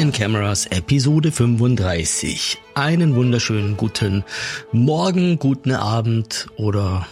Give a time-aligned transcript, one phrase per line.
[0.00, 2.56] And Cameras Episode 35.
[2.74, 4.24] Einen wunderschönen guten
[4.72, 7.06] Morgen, guten Abend oder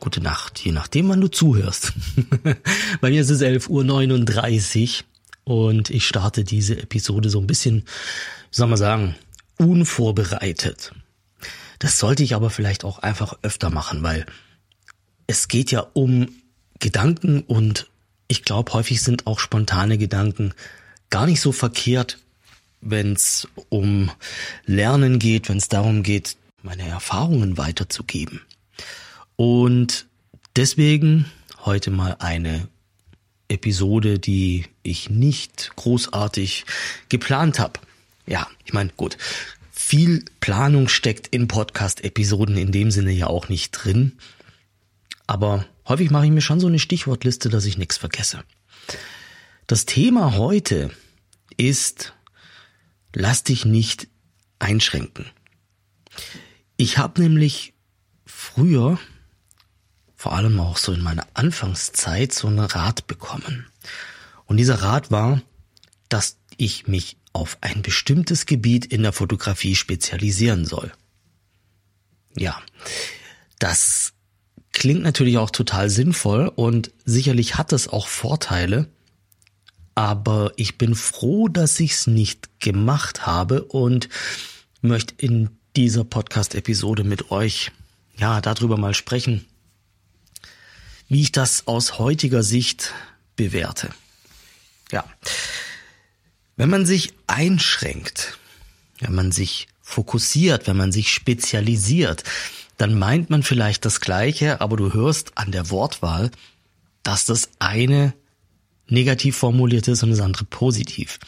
[0.00, 1.94] gute Nacht, je nachdem, wann du zuhörst.
[3.00, 5.04] Bei mir ist es 11.39
[5.46, 7.84] Uhr und ich starte diese Episode so ein bisschen,
[8.50, 9.14] soll man sagen,
[9.56, 10.92] unvorbereitet.
[11.78, 14.26] Das sollte ich aber vielleicht auch einfach öfter machen, weil
[15.26, 16.28] es geht ja um
[16.80, 17.88] Gedanken und
[18.28, 20.52] ich glaube, häufig sind auch spontane Gedanken
[21.08, 22.18] gar nicht so verkehrt,
[22.90, 24.10] wenn es um
[24.64, 28.42] Lernen geht, wenn es darum geht, meine Erfahrungen weiterzugeben.
[29.36, 30.06] Und
[30.56, 31.26] deswegen
[31.64, 32.68] heute mal eine
[33.48, 36.64] Episode, die ich nicht großartig
[37.08, 37.80] geplant habe.
[38.26, 39.16] Ja, ich meine, gut,
[39.70, 44.12] viel Planung steckt in Podcast-Episoden in dem Sinne ja auch nicht drin.
[45.26, 48.42] Aber häufig mache ich mir schon so eine Stichwortliste, dass ich nichts vergesse.
[49.66, 50.90] Das Thema heute
[51.56, 52.14] ist,
[53.16, 54.08] lass dich nicht
[54.58, 55.24] einschränken.
[56.76, 57.72] Ich habe nämlich
[58.26, 58.98] früher,
[60.14, 63.66] vor allem auch so in meiner Anfangszeit, so einen Rat bekommen.
[64.44, 65.40] Und dieser Rat war,
[66.10, 70.92] dass ich mich auf ein bestimmtes Gebiet in der Fotografie spezialisieren soll.
[72.36, 72.60] Ja,
[73.58, 74.12] das
[74.72, 78.90] klingt natürlich auch total sinnvoll und sicherlich hat es auch Vorteile,
[79.96, 84.08] aber ich bin froh, dass ich es nicht gemacht habe und
[84.82, 87.72] möchte in dieser Podcast-Episode mit euch
[88.16, 89.46] ja darüber mal sprechen,
[91.08, 92.92] wie ich das aus heutiger Sicht
[93.36, 93.88] bewerte.
[94.92, 95.04] Ja,
[96.56, 98.38] wenn man sich einschränkt,
[99.00, 102.22] wenn man sich fokussiert, wenn man sich spezialisiert,
[102.76, 106.30] dann meint man vielleicht das Gleiche, aber du hörst an der Wortwahl,
[107.02, 108.12] dass das eine
[108.88, 111.18] negativ formuliert ist und das andere positiv.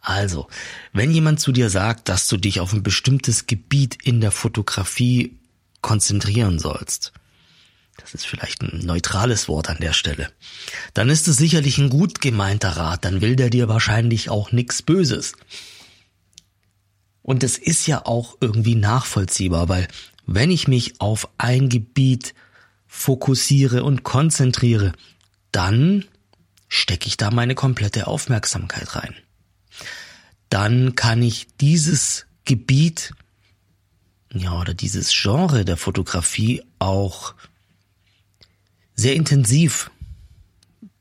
[0.00, 0.48] Also,
[0.92, 5.38] wenn jemand zu dir sagt, dass du dich auf ein bestimmtes Gebiet in der Fotografie
[5.80, 7.12] konzentrieren sollst,
[7.98, 10.28] das ist vielleicht ein neutrales Wort an der Stelle,
[10.94, 14.82] dann ist es sicherlich ein gut gemeinter Rat, dann will der dir wahrscheinlich auch nichts
[14.82, 15.34] Böses.
[17.22, 19.86] Und es ist ja auch irgendwie nachvollziehbar, weil
[20.26, 22.34] wenn ich mich auf ein Gebiet
[22.88, 24.92] fokussiere und konzentriere,
[25.52, 26.04] dann
[26.72, 29.14] stecke ich da meine komplette Aufmerksamkeit rein.
[30.48, 33.12] Dann kann ich dieses Gebiet,
[34.32, 37.34] ja, oder dieses Genre der Fotografie auch
[38.94, 39.90] sehr intensiv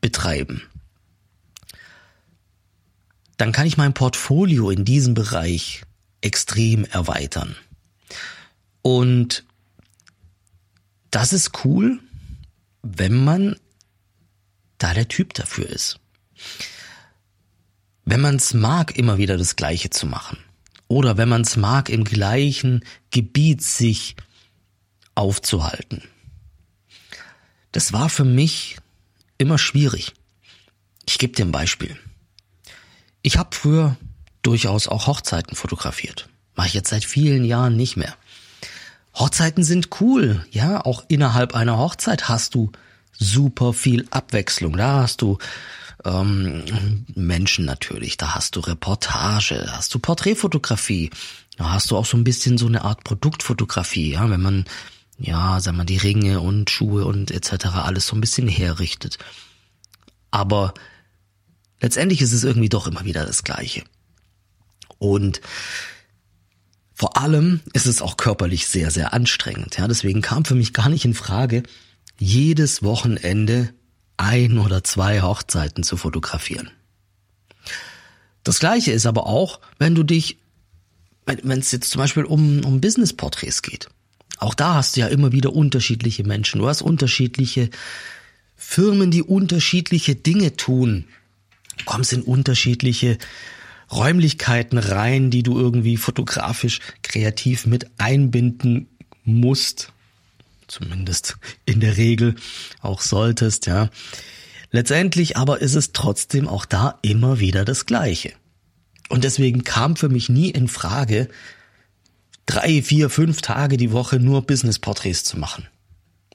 [0.02, 0.62] betreiben.
[3.38, 5.84] Dann kann ich mein Portfolio in diesem Bereich
[6.20, 7.56] extrem erweitern.
[8.81, 9.46] Und
[11.12, 12.02] das ist cool,
[12.81, 13.56] wenn man
[14.81, 16.00] da der Typ dafür ist.
[18.06, 20.38] Wenn man es mag, immer wieder das Gleiche zu machen.
[20.88, 24.16] Oder wenn man es mag, im gleichen Gebiet sich
[25.16, 26.03] aufzuhalten.
[27.72, 28.78] Das war für mich
[29.38, 30.14] immer schwierig.
[31.06, 31.98] Ich gebe dir ein Beispiel.
[33.22, 33.98] Ich habe früher
[34.42, 36.28] durchaus auch Hochzeiten fotografiert.
[36.56, 38.16] Mache ich jetzt seit vielen Jahren nicht mehr.
[39.13, 42.72] Hochzeiten sind cool, ja, auch innerhalb einer Hochzeit hast du
[43.22, 44.76] super viel Abwechslung.
[44.76, 45.38] Da hast du
[46.04, 51.12] ähm, Menschen natürlich, da hast du Reportage, da hast du Porträtfotografie,
[51.58, 54.66] da hast du auch so ein bisschen so eine Art Produktfotografie, ja, wenn man
[55.20, 57.68] ja, sagen wir die Ringe und Schuhe und etc.
[57.76, 59.20] alles so ein bisschen herrichtet.
[60.31, 60.74] Aber
[61.80, 63.84] letztendlich ist es irgendwie doch immer wieder das Gleiche.
[64.98, 65.42] Und
[66.94, 69.78] vor allem ist es auch körperlich sehr, sehr anstrengend.
[69.78, 71.64] Ja, deswegen kam für mich gar nicht in Frage,
[72.22, 73.74] jedes Wochenende
[74.16, 76.70] ein oder zwei Hochzeiten zu fotografieren.
[78.44, 80.38] Das gleiche ist aber auch, wenn du dich,
[81.26, 83.90] wenn es jetzt zum Beispiel um, um Business-Porträts geht.
[84.38, 86.60] Auch da hast du ja immer wieder unterschiedliche Menschen.
[86.62, 87.70] Du hast unterschiedliche
[88.56, 91.06] Firmen, die unterschiedliche Dinge tun.
[91.78, 93.18] Du kommst in unterschiedliche
[93.92, 98.88] Räumlichkeiten rein, die du irgendwie fotografisch kreativ mit einbinden
[99.24, 99.92] musst.
[100.71, 101.35] Zumindest
[101.65, 102.35] in der Regel
[102.79, 103.89] auch solltest, ja.
[104.71, 108.31] Letztendlich aber ist es trotzdem auch da immer wieder das Gleiche.
[109.09, 111.27] Und deswegen kam für mich nie in Frage,
[112.45, 115.68] drei, vier, fünf Tage die Woche nur Business-Porträts zu machen.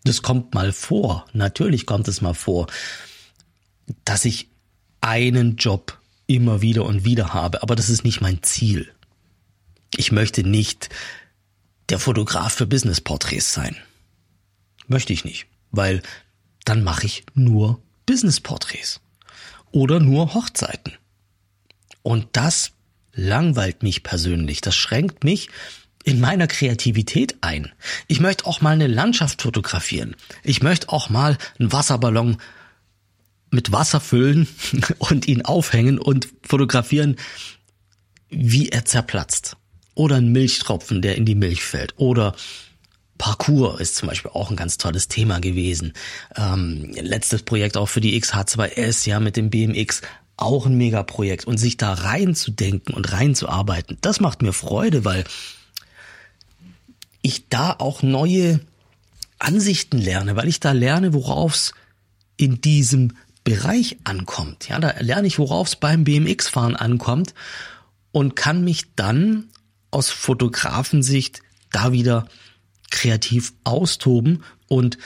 [0.05, 1.25] Das kommt mal vor.
[1.33, 2.67] Natürlich kommt es mal vor,
[4.05, 4.51] dass ich
[5.01, 8.93] einen Job immer wieder und wieder habe, aber das ist nicht mein Ziel.
[9.97, 10.91] Ich möchte nicht
[11.89, 13.77] der Fotograf für Business-Porträts sein.
[14.87, 16.03] Möchte ich nicht, weil
[16.65, 19.01] dann mache ich nur Business-Porträts
[19.73, 20.95] oder nur Hochzeiten.
[22.03, 22.73] Und das
[23.13, 24.61] langweilt mich persönlich.
[24.61, 25.49] Das schränkt mich
[26.05, 27.73] in meiner Kreativität ein.
[28.07, 30.15] Ich möchte auch mal eine Landschaft fotografieren.
[30.45, 32.37] Ich möchte auch mal einen Wasserballon
[33.51, 34.47] mit Wasser füllen
[34.99, 37.17] und ihn aufhängen und fotografieren,
[38.29, 39.57] wie er zerplatzt.
[39.95, 41.95] Oder ein Milchtropfen, der in die Milch fällt.
[41.97, 42.37] Oder
[43.19, 45.93] Parcours ist zum Beispiel auch ein ganz tolles Thema gewesen.
[46.37, 50.03] Ähm, letztes Projekt auch für die XH2S, ja, mit dem BMX.
[50.37, 51.47] Auch ein Megaprojekt.
[51.47, 55.25] Und sich da reinzudenken und reinzuarbeiten, das macht mir Freude, weil
[57.23, 58.61] ich da auch neue
[59.39, 61.75] Ansichten lerne, weil ich da lerne, worauf es
[62.37, 64.69] in diesem Bereich ankommt.
[64.69, 67.35] Ja, da lerne ich, worauf es beim BMX-Fahren ankommt
[68.13, 69.49] und kann mich dann
[69.91, 72.27] aus Fotografensicht da wieder
[72.91, 74.99] kreativ austoben und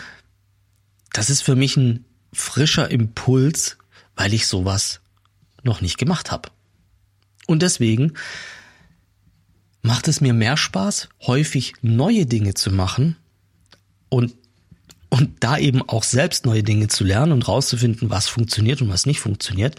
[1.12, 3.78] das ist für mich ein frischer Impuls,
[4.14, 5.00] weil ich sowas
[5.62, 6.50] noch nicht gemacht habe.
[7.46, 8.14] Und deswegen
[9.82, 13.16] macht es mir mehr Spaß, häufig neue Dinge zu machen
[14.08, 14.34] und
[15.12, 19.06] und da eben auch selbst neue Dinge zu lernen und rauszufinden, was funktioniert und was
[19.06, 19.74] nicht funktioniert.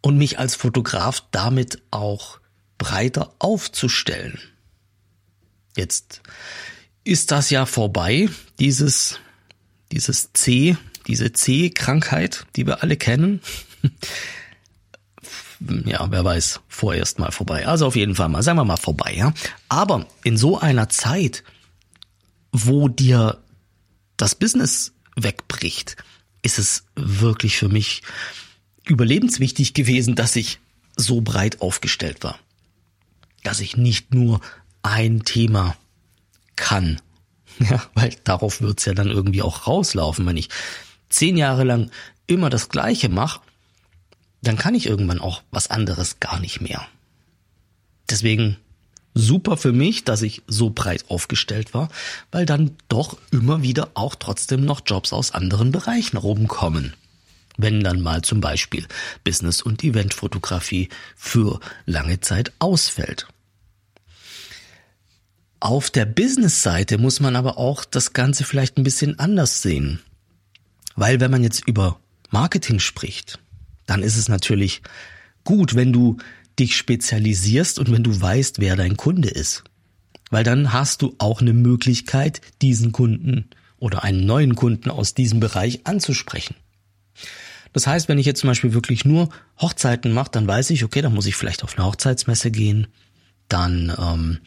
[0.00, 2.40] Und mich als Fotograf damit auch
[2.76, 4.40] breiter aufzustellen.
[5.78, 6.22] Jetzt
[7.04, 8.28] ist das ja vorbei,
[8.58, 9.20] dieses,
[9.92, 10.76] dieses C,
[11.06, 13.40] diese C-Krankheit, die wir alle kennen.
[15.86, 17.68] ja, wer weiß, vorerst mal vorbei.
[17.68, 19.32] Also auf jeden Fall mal, sagen wir mal vorbei, ja.
[19.68, 21.44] Aber in so einer Zeit,
[22.50, 23.38] wo dir
[24.16, 25.96] das Business wegbricht,
[26.42, 28.02] ist es wirklich für mich
[28.84, 30.58] überlebenswichtig gewesen, dass ich
[30.96, 32.40] so breit aufgestellt war.
[33.44, 34.40] Dass ich nicht nur
[34.82, 35.76] ein Thema
[36.56, 37.00] kann.
[37.58, 40.26] Ja, weil darauf wird's ja dann irgendwie auch rauslaufen.
[40.26, 40.48] Wenn ich
[41.08, 41.90] zehn Jahre lang
[42.26, 43.40] immer das Gleiche mache,
[44.42, 46.86] dann kann ich irgendwann auch was anderes gar nicht mehr.
[48.08, 48.56] Deswegen
[49.14, 51.88] super für mich, dass ich so breit aufgestellt war,
[52.30, 56.94] weil dann doch immer wieder auch trotzdem noch Jobs aus anderen Bereichen rumkommen.
[57.56, 58.86] Wenn dann mal zum Beispiel
[59.24, 63.26] Business- und Eventfotografie für lange Zeit ausfällt.
[65.60, 70.00] Auf der Business-Seite muss man aber auch das Ganze vielleicht ein bisschen anders sehen.
[70.94, 71.98] Weil wenn man jetzt über
[72.30, 73.40] Marketing spricht,
[73.86, 74.82] dann ist es natürlich
[75.44, 76.18] gut, wenn du
[76.58, 79.64] dich spezialisierst und wenn du weißt, wer dein Kunde ist.
[80.30, 85.40] Weil dann hast du auch eine Möglichkeit, diesen Kunden oder einen neuen Kunden aus diesem
[85.40, 86.54] Bereich anzusprechen.
[87.72, 89.28] Das heißt, wenn ich jetzt zum Beispiel wirklich nur
[89.60, 92.86] Hochzeiten mache, dann weiß ich, okay, dann muss ich vielleicht auf eine Hochzeitsmesse gehen,
[93.48, 94.38] dann ähm,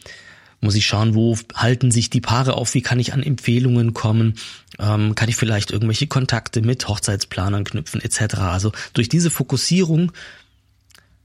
[0.62, 4.34] muss ich schauen, wo halten sich die Paare auf, wie kann ich an Empfehlungen kommen,
[4.78, 8.36] ähm, kann ich vielleicht irgendwelche Kontakte mit Hochzeitsplanern knüpfen etc.
[8.36, 10.12] Also durch diese Fokussierung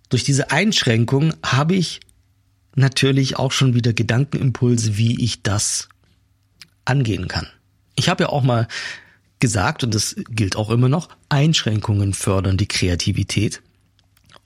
[0.10, 2.00] durch diese Einschränkung habe ich
[2.76, 5.90] natürlich auch schon wieder Gedankenimpulse, wie ich das
[6.86, 7.48] angehen kann.
[7.96, 8.68] Ich habe ja auch mal
[9.40, 13.62] gesagt, und das gilt auch immer noch, Einschränkungen fördern die Kreativität.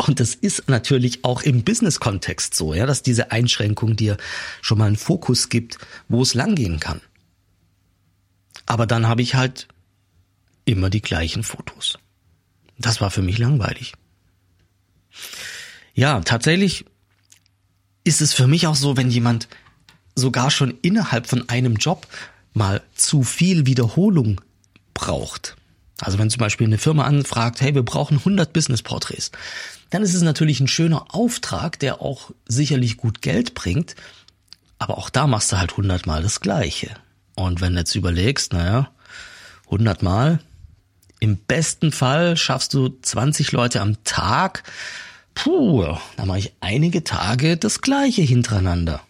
[0.07, 4.17] Und das ist natürlich auch im Business-Kontext so, ja, dass diese Einschränkung dir
[4.61, 5.77] schon mal einen Fokus gibt,
[6.07, 7.01] wo es langgehen kann.
[8.65, 9.67] Aber dann habe ich halt
[10.65, 11.99] immer die gleichen Fotos.
[12.77, 13.93] Das war für mich langweilig.
[15.93, 16.85] Ja, tatsächlich
[18.03, 19.47] ist es für mich auch so, wenn jemand
[20.15, 22.07] sogar schon innerhalb von einem Job
[22.53, 24.41] mal zu viel Wiederholung
[24.93, 25.57] braucht.
[26.01, 29.31] Also wenn zum Beispiel eine Firma anfragt, hey, wir brauchen 100 Business-Porträts,
[29.91, 33.95] dann ist es natürlich ein schöner Auftrag, der auch sicherlich gut Geld bringt,
[34.79, 36.89] aber auch da machst du halt 100 Mal das Gleiche.
[37.35, 38.89] Und wenn du jetzt überlegst, naja,
[39.65, 40.39] 100 Mal,
[41.19, 44.63] im besten Fall schaffst du 20 Leute am Tag.
[45.35, 49.01] Puh, da mache ich einige Tage das gleiche hintereinander.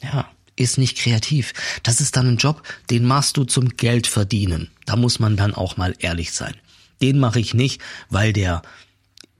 [0.00, 1.52] Ja, ist nicht kreativ.
[1.82, 4.70] Das ist dann ein Job, den machst du zum Geld verdienen.
[4.86, 6.54] Da muss man dann auch mal ehrlich sein.
[7.00, 7.80] Den mache ich nicht,
[8.10, 8.62] weil der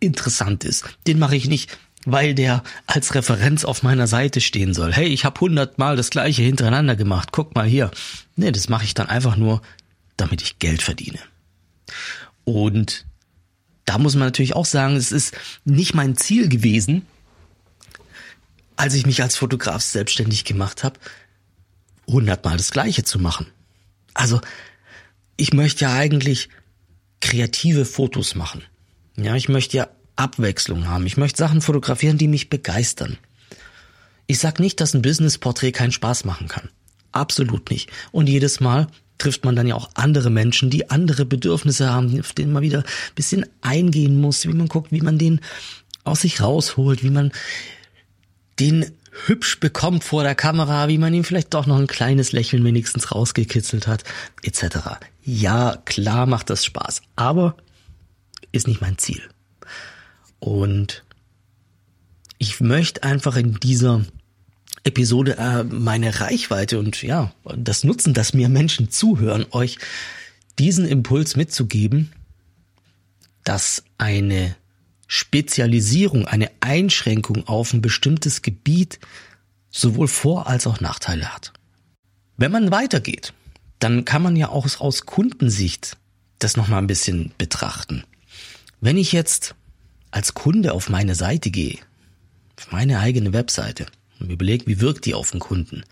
[0.01, 0.85] interessant ist.
[1.07, 4.93] Den mache ich nicht, weil der als Referenz auf meiner Seite stehen soll.
[4.93, 7.29] Hey, ich habe hundertmal das gleiche hintereinander gemacht.
[7.33, 7.91] Guck mal hier.
[8.37, 9.63] Nee, das mache ich dann einfach nur,
[10.17, 11.19] damit ich Geld verdiene.
[12.45, 13.07] Und
[13.85, 17.07] da muss man natürlich auch sagen, es ist nicht mein Ziel gewesen,
[18.77, 20.99] als ich mich als Fotograf selbstständig gemacht habe,
[22.07, 23.47] hundertmal das Gleiche zu machen.
[24.15, 24.41] Also
[25.37, 26.49] ich möchte ja eigentlich
[27.21, 28.63] kreative Fotos machen.
[29.17, 31.07] Ja, ich möchte ja Abwechslung haben.
[31.07, 33.19] Ich möchte Sachen fotografieren, die mich begeistern.
[34.27, 36.69] Ich sag nicht, dass ein Business-Porträt keinen Spaß machen kann.
[37.13, 37.91] Absolut nicht.
[38.11, 38.89] Und jedes Mal
[39.19, 42.79] trifft man dann ja auch andere Menschen, die andere Bedürfnisse haben, auf denen man wieder
[42.79, 45.41] ein bisschen eingehen muss, wie man guckt, wie man denen
[46.05, 47.31] aus sich rausholt, wie man
[48.59, 48.93] den
[49.27, 53.13] hübsch bekommt vor der Kamera, wie man ihm vielleicht doch noch ein kleines Lächeln wenigstens
[53.13, 54.05] rausgekitzelt hat,
[54.43, 54.79] etc.
[55.23, 57.57] Ja, klar macht das Spaß, aber
[58.53, 59.23] ist nicht mein Ziel.
[60.39, 61.05] Und
[62.39, 64.05] ich möchte einfach in dieser
[64.85, 69.79] Episode äh, meine Reichweite und ja, das Nutzen, dass mir Menschen zuhören, euch
[70.59, 72.13] diesen Impuls mitzugeben,
[73.45, 74.57] dass eine
[75.15, 78.99] Spezialisierung, eine Einschränkung auf ein bestimmtes Gebiet
[79.69, 81.53] sowohl Vor- als auch Nachteile hat.
[82.39, 83.35] Wenn man weitergeht,
[83.79, 85.99] dann kann man ja auch aus Kundensicht
[86.39, 88.05] das nochmal ein bisschen betrachten.
[88.81, 89.55] Wenn ich jetzt
[90.11, 91.79] als Kunde auf meine Seite gehe,
[92.59, 93.89] auf meine eigene Webseite
[94.19, 95.83] und überlege, wie wirkt die auf den Kunden,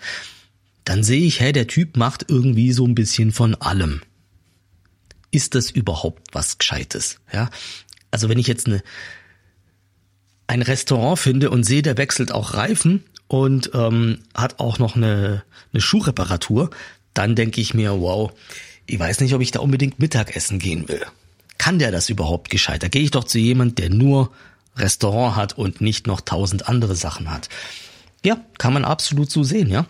[0.84, 4.00] dann sehe ich, hey, der Typ macht irgendwie so ein bisschen von allem.
[5.30, 7.20] Ist das überhaupt was Gescheites?
[7.30, 7.50] Ja,
[8.10, 8.82] also wenn ich jetzt eine,
[10.46, 15.44] ein Restaurant finde und sehe, der wechselt auch Reifen und ähm, hat auch noch eine,
[15.72, 16.70] eine Schuhreparatur,
[17.14, 18.32] dann denke ich mir, wow,
[18.86, 21.04] ich weiß nicht, ob ich da unbedingt Mittagessen gehen will.
[21.58, 22.82] Kann der das überhaupt gescheit?
[22.82, 24.32] Da gehe ich doch zu jemand, der nur
[24.76, 27.48] Restaurant hat und nicht noch tausend andere Sachen hat.
[28.24, 29.86] Ja, kann man absolut so sehen, ja.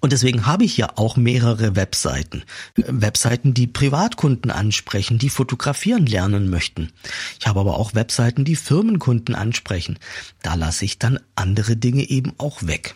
[0.00, 2.42] Und deswegen habe ich ja auch mehrere Webseiten.
[2.76, 6.92] Webseiten, die Privatkunden ansprechen, die fotografieren lernen möchten.
[7.40, 9.98] Ich habe aber auch Webseiten, die Firmenkunden ansprechen.
[10.42, 12.94] Da lasse ich dann andere Dinge eben auch weg.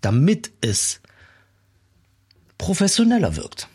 [0.00, 1.00] Damit es
[2.56, 3.68] professioneller wirkt.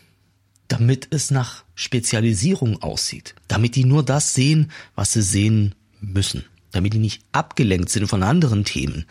[0.68, 3.34] Damit es nach Spezialisierung aussieht.
[3.48, 6.44] Damit die nur das sehen, was sie sehen müssen
[6.74, 9.06] damit die nicht abgelenkt sind von anderen Themen.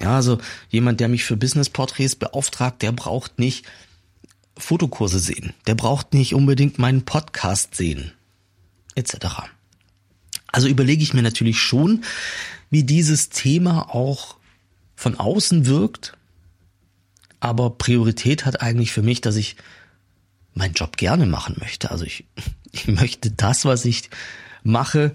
[0.00, 0.38] Ja, also
[0.70, 3.66] jemand, der mich für Business-Porträts beauftragt, der braucht nicht
[4.56, 5.54] Fotokurse sehen.
[5.66, 8.12] Der braucht nicht unbedingt meinen Podcast sehen.
[8.94, 9.16] Etc.
[10.48, 12.04] Also überlege ich mir natürlich schon,
[12.70, 14.36] wie dieses Thema auch
[14.94, 16.16] von außen wirkt.
[17.40, 19.56] Aber Priorität hat eigentlich für mich, dass ich
[20.54, 21.90] meinen Job gerne machen möchte.
[21.90, 22.24] Also ich,
[22.72, 24.10] ich möchte das, was ich
[24.62, 25.12] mache,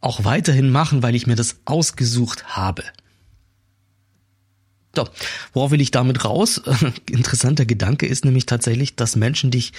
[0.00, 2.84] auch weiterhin machen, weil ich mir das ausgesucht habe.
[4.94, 5.08] So,
[5.52, 6.60] worauf will ich damit raus?
[7.10, 9.72] Interessanter Gedanke ist nämlich tatsächlich, dass Menschen dich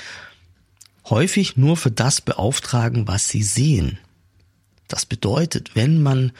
[1.10, 3.98] häufig nur für das beauftragen, was sie sehen.
[4.88, 6.32] Das bedeutet, wenn man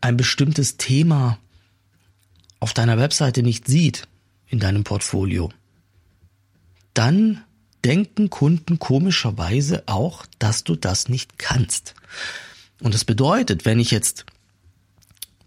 [0.00, 1.38] ein bestimmtes Thema
[2.60, 4.08] auf deiner Webseite nicht sieht,
[4.48, 5.50] in deinem Portfolio,
[6.94, 7.42] dann
[7.84, 11.94] denken Kunden komischerweise auch, dass du das nicht kannst.
[12.82, 14.26] Und das bedeutet, wenn ich jetzt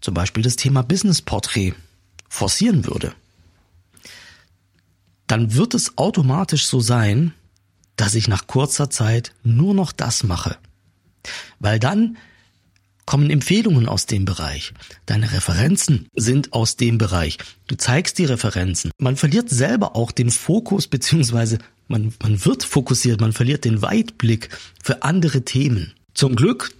[0.00, 1.74] zum Beispiel das Thema Business Portrait
[2.28, 3.14] forcieren würde,
[5.26, 7.34] dann wird es automatisch so sein,
[7.96, 10.56] dass ich nach kurzer Zeit nur noch das mache.
[11.58, 12.16] Weil dann
[13.06, 14.72] kommen Empfehlungen aus dem Bereich.
[15.06, 17.38] Deine Referenzen sind aus dem Bereich.
[17.68, 18.90] Du zeigst die Referenzen.
[18.98, 24.50] Man verliert selber auch den Fokus, beziehungsweise man, man wird fokussiert, man verliert den Weitblick
[24.82, 25.94] für andere Themen.
[26.14, 26.74] Zum Glück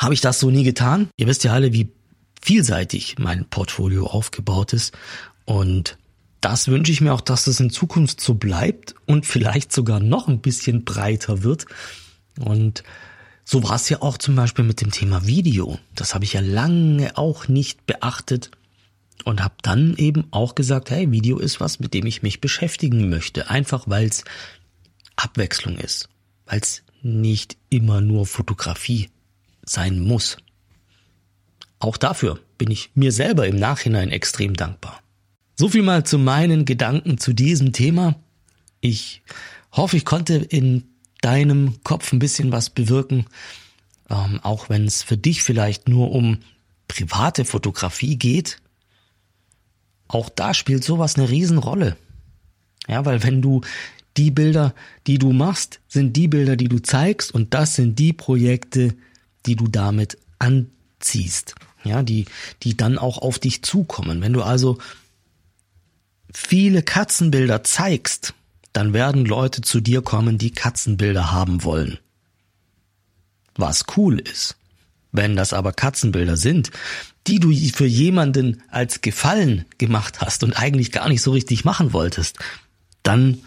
[0.00, 1.10] habe ich das so nie getan.
[1.18, 1.92] Ihr wisst ja alle, wie
[2.40, 4.96] vielseitig mein Portfolio aufgebaut ist.
[5.44, 5.98] Und
[6.40, 10.26] das wünsche ich mir auch, dass es in Zukunft so bleibt und vielleicht sogar noch
[10.26, 11.66] ein bisschen breiter wird.
[12.38, 12.82] Und
[13.44, 15.78] so war es ja auch zum Beispiel mit dem Thema Video.
[15.94, 18.50] Das habe ich ja lange auch nicht beachtet
[19.24, 23.10] und habe dann eben auch gesagt, hey, Video ist was, mit dem ich mich beschäftigen
[23.10, 23.50] möchte.
[23.50, 24.24] Einfach weil es
[25.16, 26.08] Abwechslung ist,
[26.46, 29.10] weil es nicht immer nur Fotografie
[29.70, 30.36] sein muss.
[31.78, 35.00] Auch dafür bin ich mir selber im Nachhinein extrem dankbar.
[35.56, 38.16] So viel mal zu meinen Gedanken zu diesem Thema.
[38.80, 39.22] Ich
[39.72, 40.84] hoffe, ich konnte in
[41.20, 43.26] deinem Kopf ein bisschen was bewirken,
[44.08, 46.38] ähm, auch wenn es für dich vielleicht nur um
[46.88, 48.60] private Fotografie geht.
[50.08, 51.96] Auch da spielt sowas eine Riesenrolle.
[52.88, 53.60] Ja, weil wenn du
[54.16, 54.74] die Bilder,
[55.06, 58.96] die du machst, sind die Bilder, die du zeigst und das sind die Projekte,
[59.46, 61.54] die du damit anziehst,
[61.84, 62.26] ja, die,
[62.62, 64.20] die dann auch auf dich zukommen.
[64.22, 64.78] Wenn du also
[66.32, 68.34] viele Katzenbilder zeigst,
[68.72, 71.98] dann werden Leute zu dir kommen, die Katzenbilder haben wollen.
[73.56, 74.56] Was cool ist.
[75.12, 76.70] Wenn das aber Katzenbilder sind,
[77.26, 81.92] die du für jemanden als Gefallen gemacht hast und eigentlich gar nicht so richtig machen
[81.92, 82.38] wolltest,
[83.02, 83.38] dann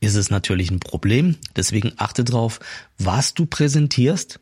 [0.00, 1.36] ist es natürlich ein Problem.
[1.56, 2.58] Deswegen achte drauf,
[2.98, 4.40] was du präsentierst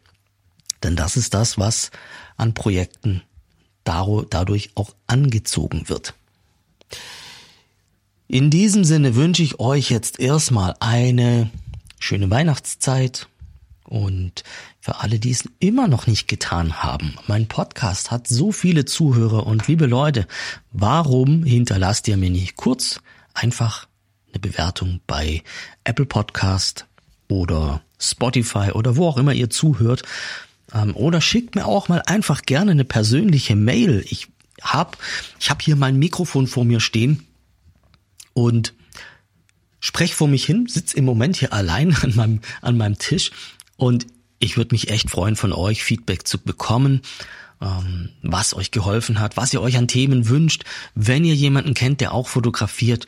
[0.83, 1.91] denn das ist das, was
[2.37, 3.23] an Projekten
[3.85, 6.15] dadurch auch angezogen wird.
[8.27, 11.51] In diesem Sinne wünsche ich euch jetzt erstmal eine
[11.99, 13.27] schöne Weihnachtszeit,
[13.89, 14.45] Und
[14.81, 19.47] für alle, die es immer noch nicht getan haben, mein Podcast hat so viele Zuhörer
[19.47, 20.27] und liebe Leute,
[20.73, 23.01] warum hinterlasst ihr mir nicht kurz
[23.33, 23.89] einfach
[24.31, 25.43] eine Bewertung bei
[25.85, 26.87] Apple Podcast
[27.29, 30.03] oder Spotify oder wo auch immer ihr zuhört?
[30.73, 34.05] Ähm, oder schickt mir auch mal einfach gerne eine persönliche Mail.
[34.09, 34.29] Ich
[34.61, 34.99] hab,
[35.39, 37.27] ich hab hier mein Mikrofon vor mir stehen
[38.35, 38.75] und
[39.81, 43.31] sprech vor mich hin, sitz im Moment hier allein an meinem, an meinem Tisch
[43.77, 44.07] und
[44.41, 47.03] ich würde mich echt freuen, von euch Feedback zu bekommen,
[47.61, 50.65] ähm, was euch geholfen hat, was ihr euch an Themen wünscht.
[50.95, 53.07] Wenn ihr jemanden kennt, der auch fotografiert,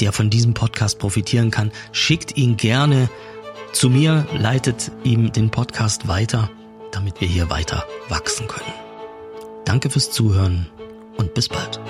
[0.00, 3.08] der von diesem Podcast profitieren kann, schickt ihn gerne
[3.72, 6.50] zu mir, leitet ihm den Podcast weiter,
[6.92, 8.72] damit wir hier weiter wachsen können.
[9.64, 10.70] Danke fürs Zuhören
[11.16, 11.80] und bis bald.